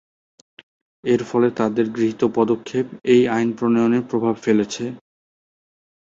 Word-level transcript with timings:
এর 1.03 1.21
ফলে 1.23 1.49
তাদের 1.51 1.85
গৃহীত 1.89 2.21
পদক্ষেপ 2.37 2.85
এই 3.05 3.21
আইন 3.27 3.49
প্রণয়নে 3.57 3.99
প্রভাব 4.09 4.35
ফেলেছে। 4.43 4.85